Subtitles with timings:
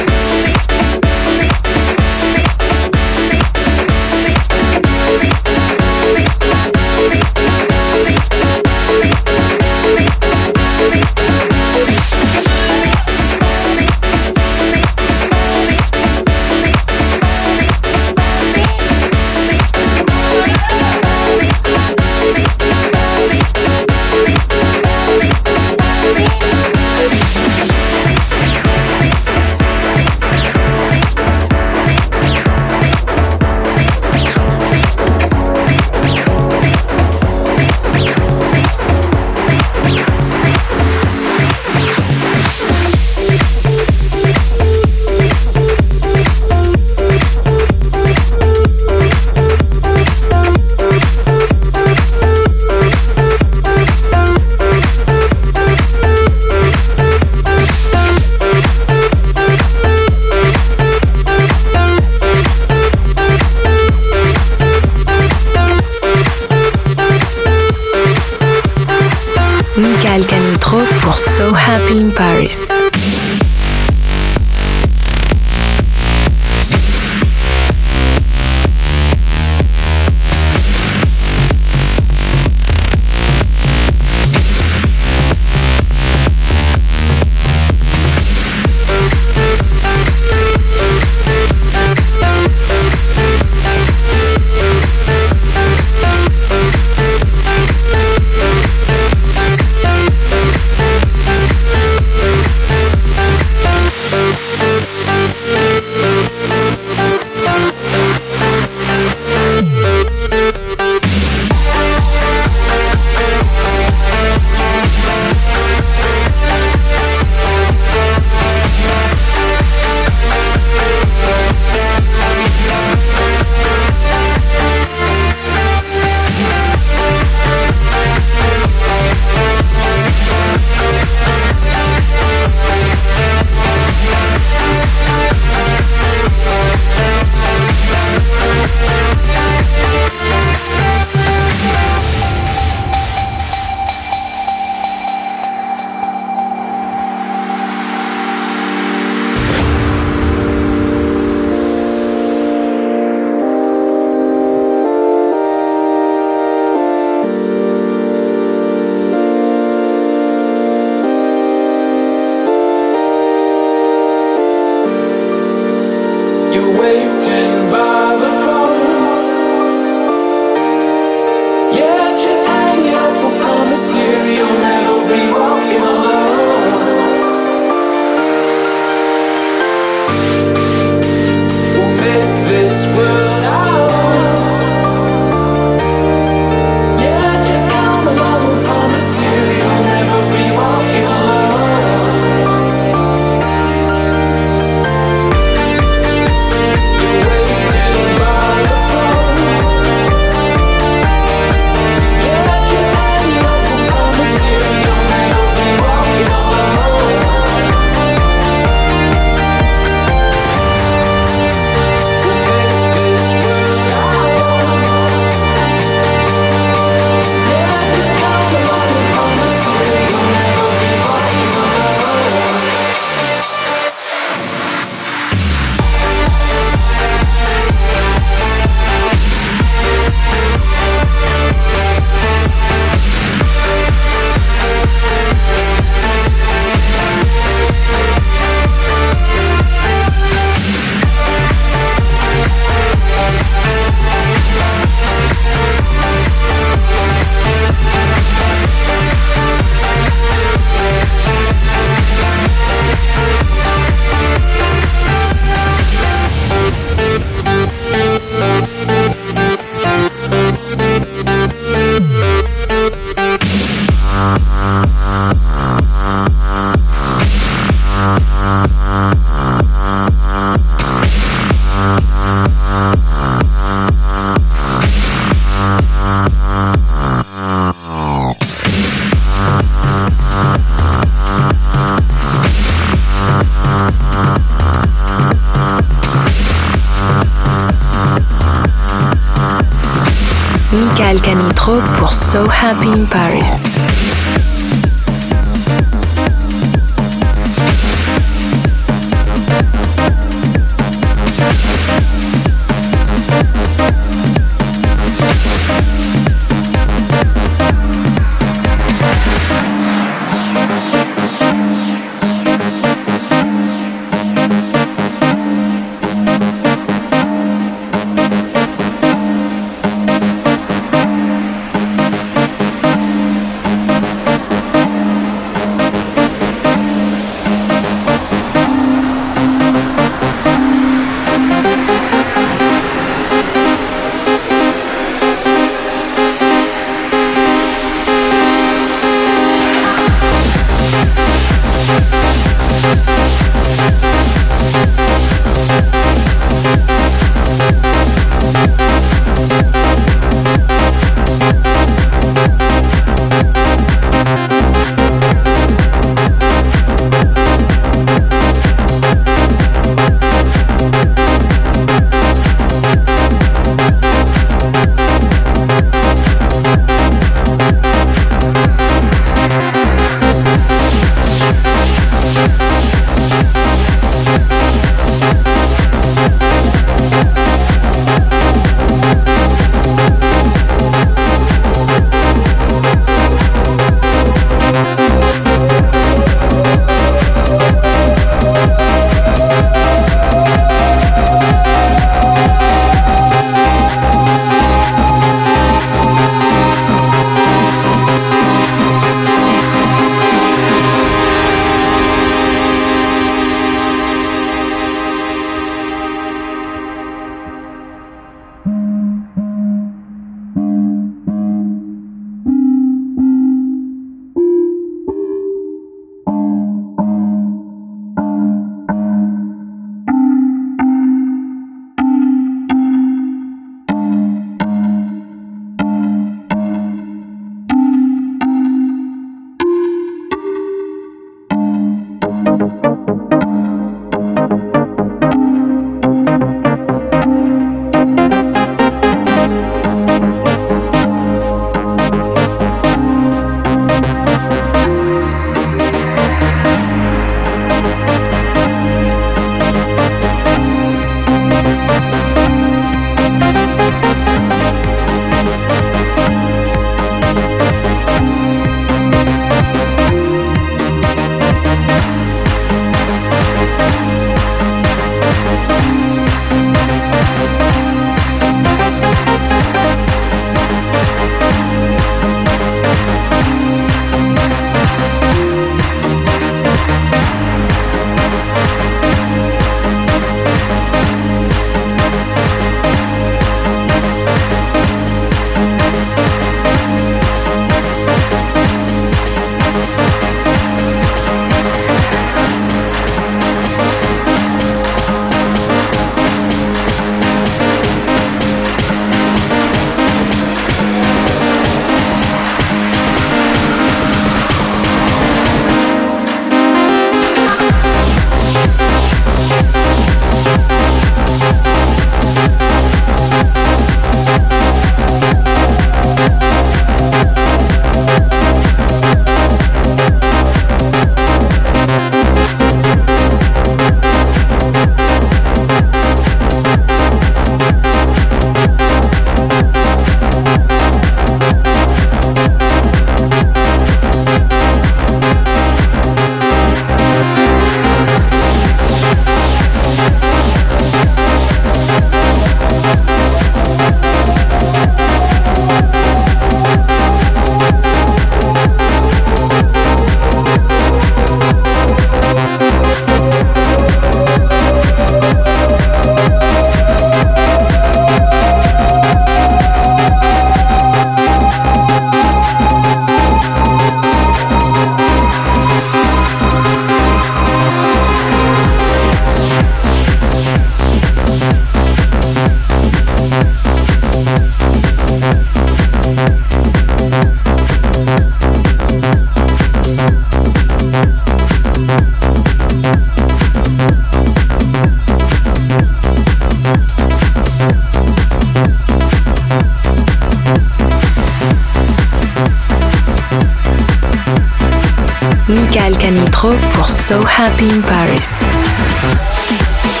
[596.41, 600.00] Pour So Happy in Paris.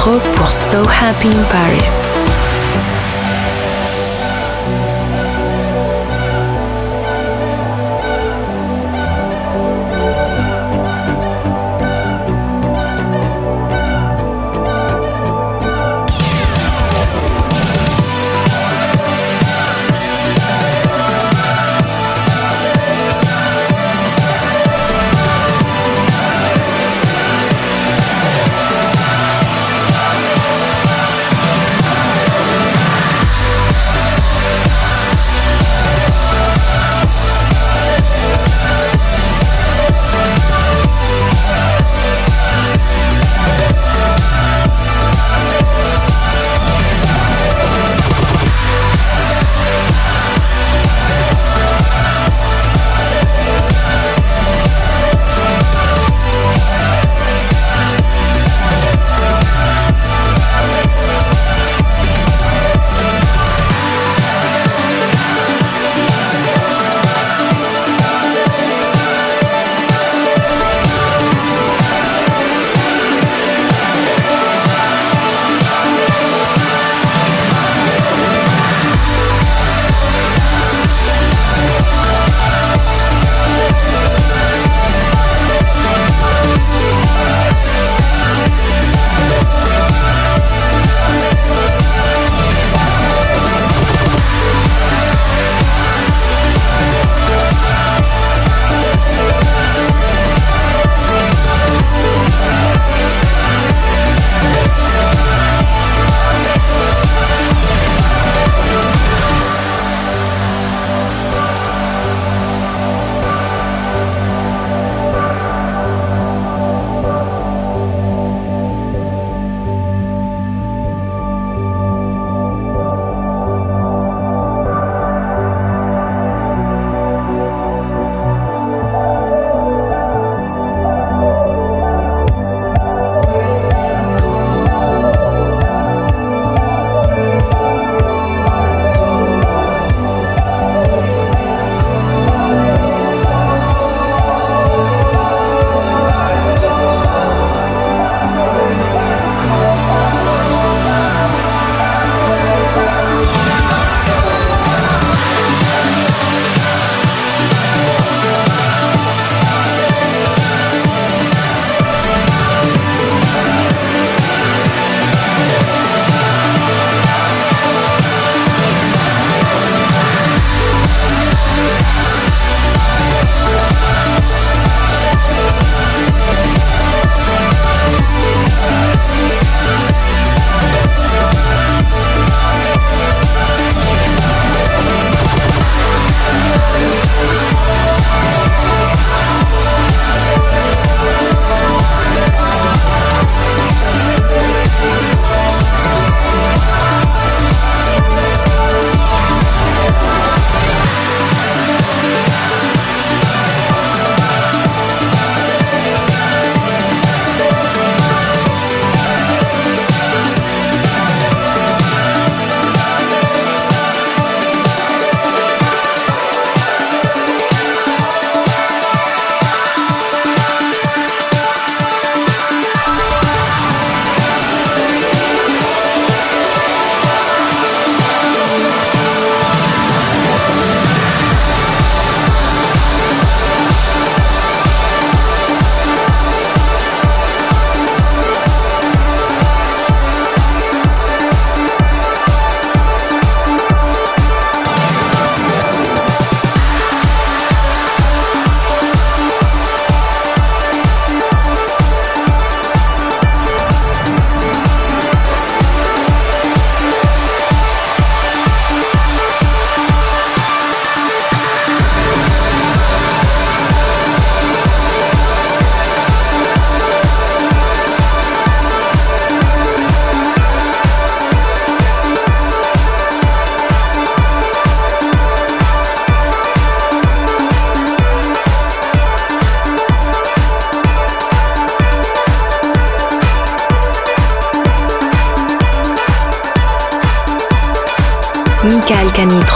[0.00, 2.19] Canitro pour So Happy in Paris.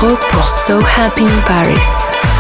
[0.09, 2.34] Pour So Happy in Paris.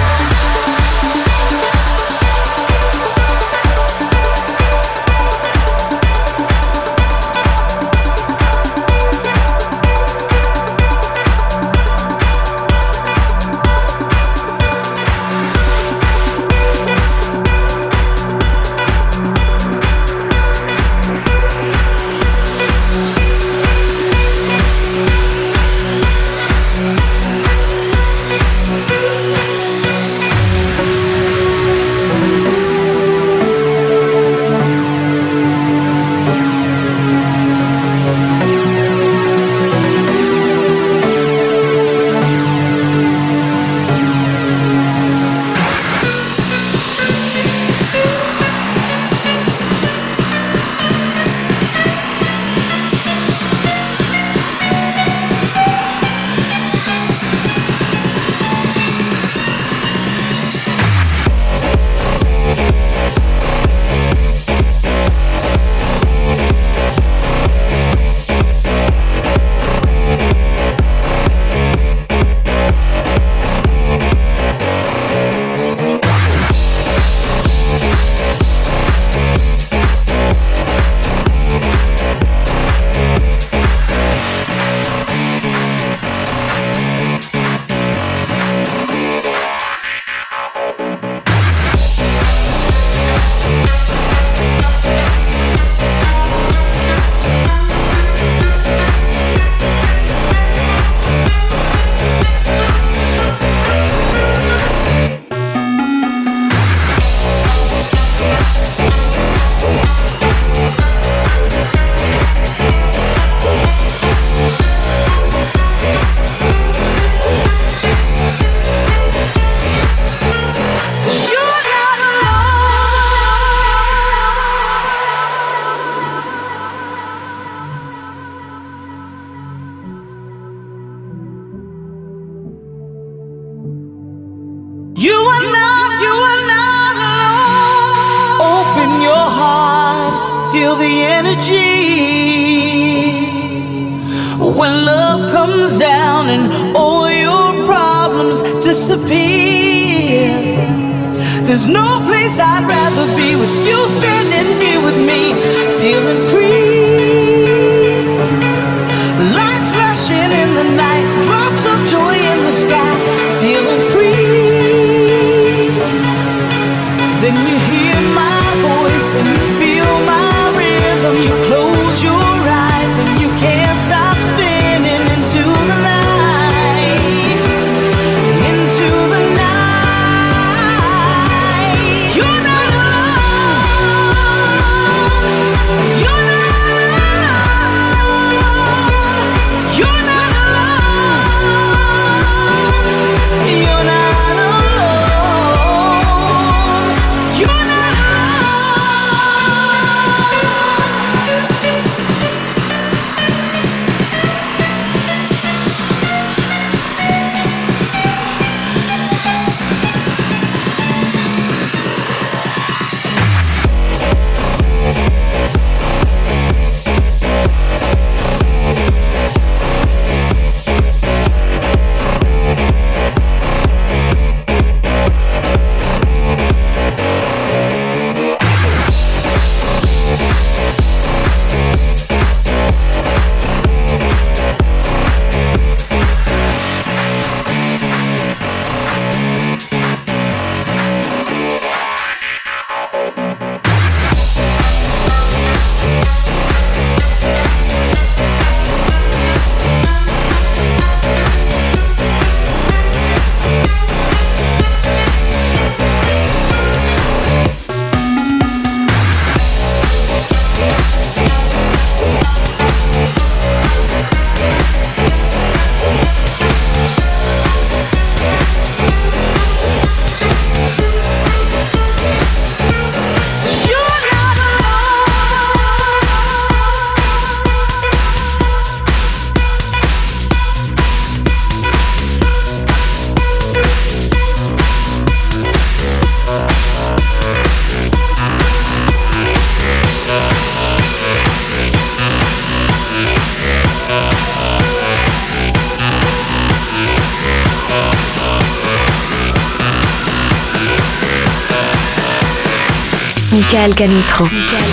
[303.66, 304.63] Michael.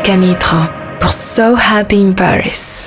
[0.00, 0.58] El Canitro
[0.98, 2.79] pour So Happy in Paris.